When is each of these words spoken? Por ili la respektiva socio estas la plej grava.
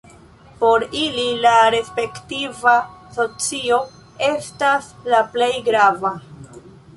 Por 0.61 0.83
ili 0.99 1.25
la 1.43 1.51
respektiva 1.75 2.73
socio 3.17 3.79
estas 4.29 4.89
la 5.13 5.21
plej 5.37 5.53
grava. 5.69 6.15